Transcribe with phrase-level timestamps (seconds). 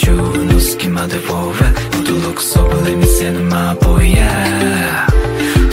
[0.00, 1.72] 宙の隙間でフォーヴェ
[2.04, 5.06] 驚くそぶり見せぬマーボイヤ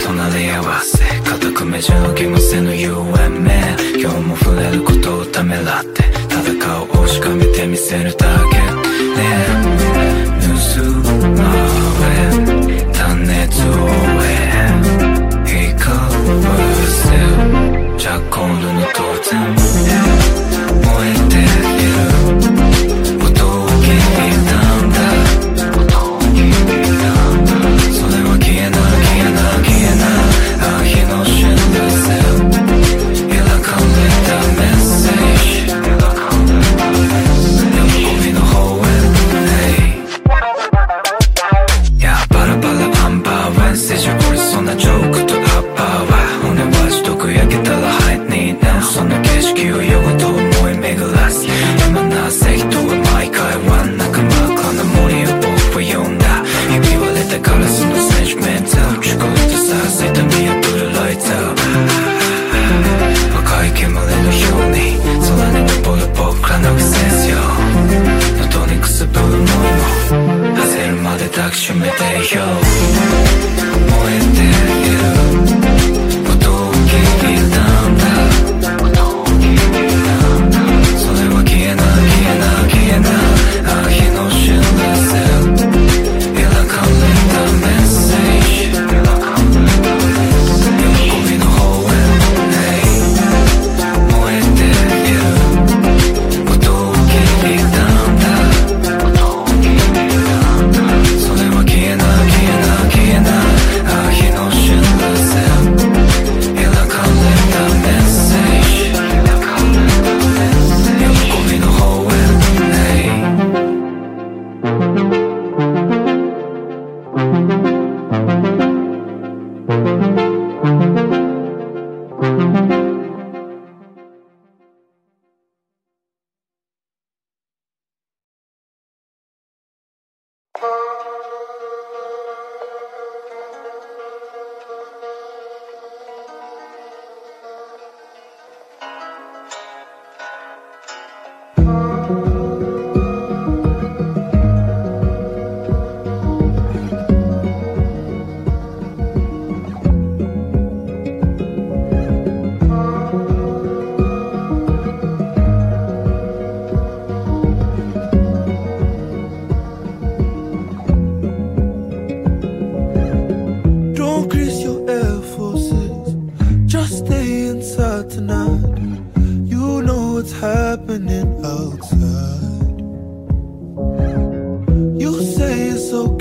[0.04, 4.82] 隣り合わせ堅く目じゃの気もせぬ UMA 今日も触れる。
[4.82, 8.16] ことをためらって戦う顔をしかめてみせる。
[8.16, 8.56] だけ
[9.16, 9.22] ね
[10.42, 10.46] 盗
[11.30, 11.44] ま
[12.02, 13.64] れた熱を
[14.22, 14.28] へ
[15.68, 15.86] 光
[16.32, 16.46] る。
[17.96, 19.55] ジャコールの当然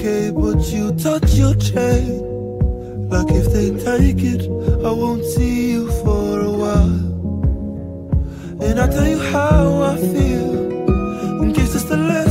[0.06, 2.22] okay, but you touch your chain.
[3.10, 4.44] Like if they take it,
[4.86, 7.00] I won't see you for a while.
[8.62, 12.25] And I tell you how I feel in case it's the last.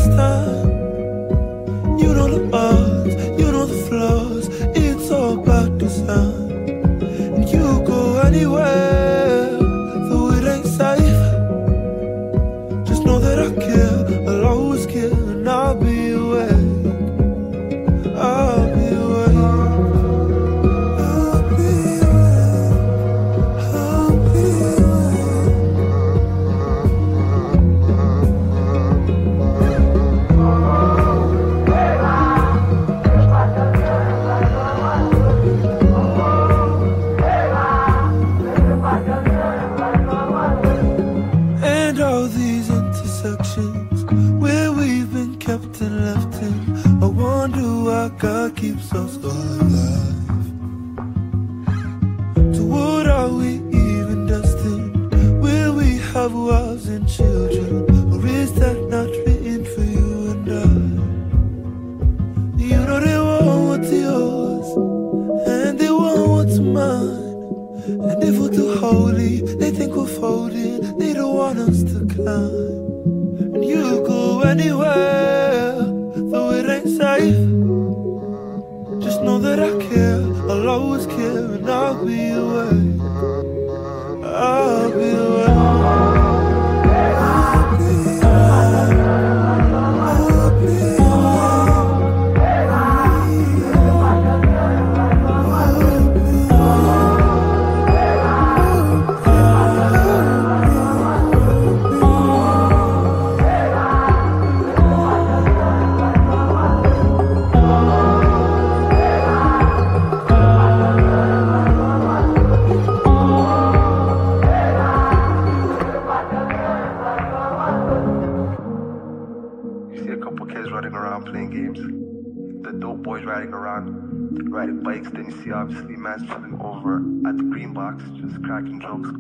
[126.61, 126.97] over
[127.29, 129.11] at the green box, just cracking jokes,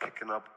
[0.00, 0.48] kicking up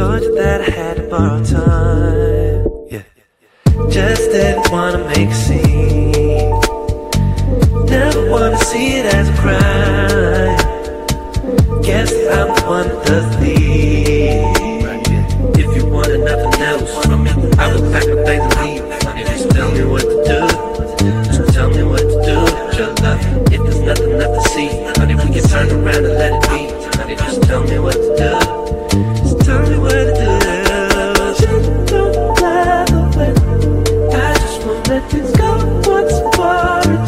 [0.00, 2.64] told you that I had to borrow time.
[2.88, 3.04] Yeah.
[3.90, 6.52] Just didn't wanna make a scene.
[7.84, 10.56] Never wanna see it as a crime.
[11.86, 13.26] Guess I'm the one to does.
[15.62, 17.32] If you wanted nothing else from me,
[17.62, 18.84] I would pack my things and leave.
[19.04, 20.38] If you just tell me what to do,
[21.28, 22.36] just tell me what to do.
[22.78, 23.22] Your love.
[23.54, 26.60] If there's nothing left to see, honey, we can turn around and let it be.
[26.96, 27.99] Honey, just tell me what
[36.02, 36.99] what's far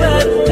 [0.00, 0.47] remember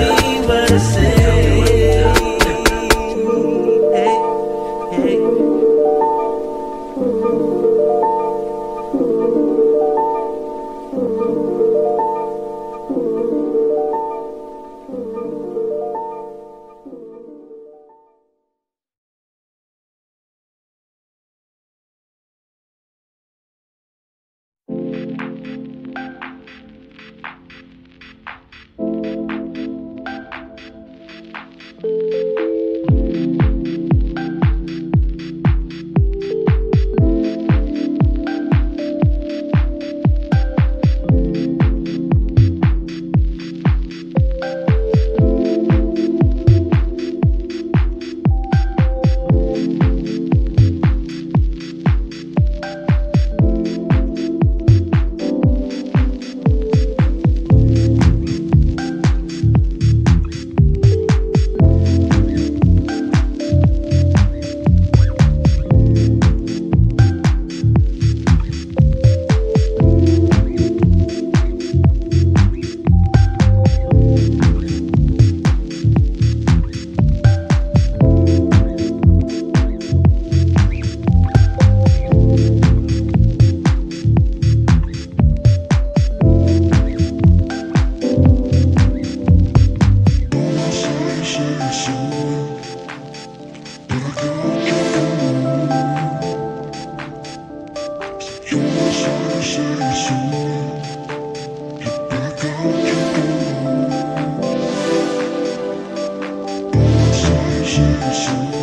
[107.76, 108.55] chum.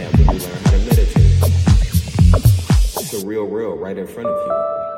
[0.00, 1.16] That you learn to meditate.
[2.96, 4.89] It's a real, real right in front of you.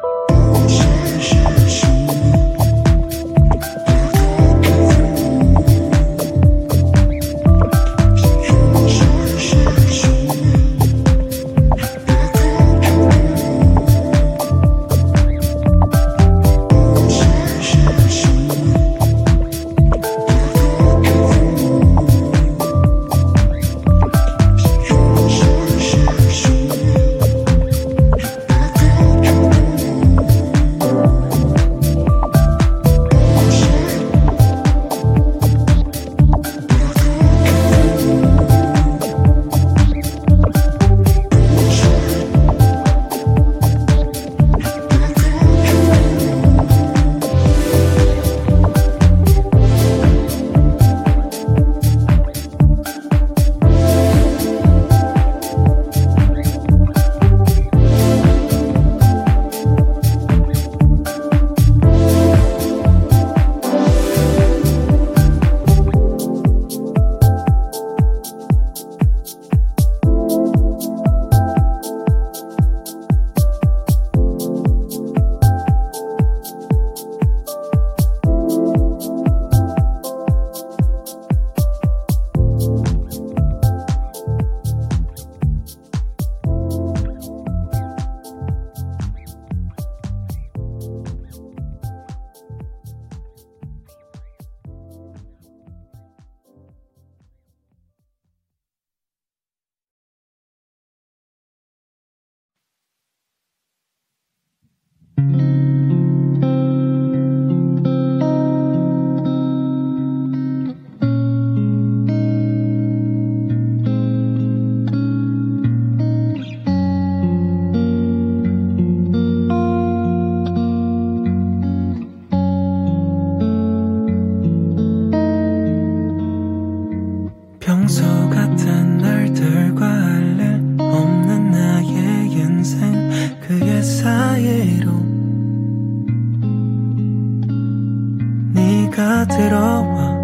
[138.93, 140.22] 네가 들어와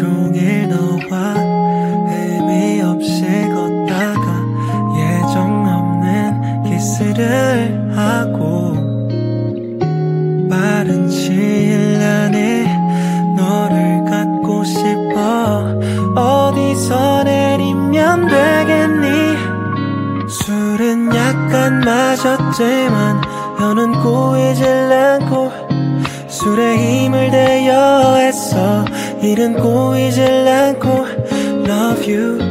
[0.00, 1.34] 종일 너와
[2.08, 3.20] 의미 없이
[3.52, 4.24] 걷다가
[4.96, 8.72] 예정 없는 키스를 하고
[10.48, 12.64] 빠른 시일 안에
[13.36, 15.78] 너를 갖고 싶어.
[16.16, 19.36] 어디서 내리면 되겠니?
[20.30, 23.09] 술은 약간 마셨지만
[29.29, 31.05] 했어 일은 꼬이질 않고
[31.67, 32.48] Love you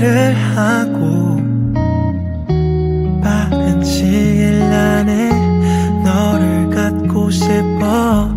[0.00, 1.36] 키스를 하고
[3.22, 5.30] 빠른 시일 안에
[6.02, 8.30] 너를 갖고 싶어.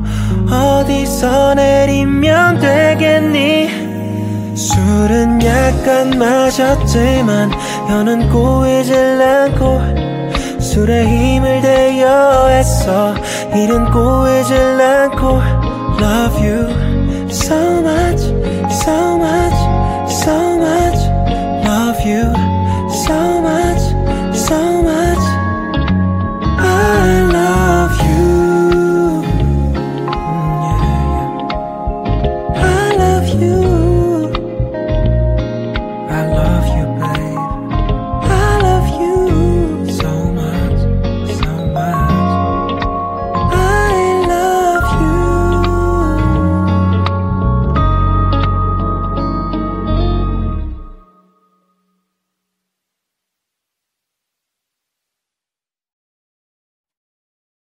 [0.51, 4.55] 어디서 내리면 되겠니?
[4.55, 7.49] 술은 약간 마셨지만
[7.89, 13.15] 여는 꼬이질 않고 술에 힘을 대여 했어.
[13.55, 15.41] 이른 꼬이질 않고.
[16.01, 16.67] Love you
[17.29, 18.02] so much
[22.05, 22.33] you.
[22.89, 23.32] So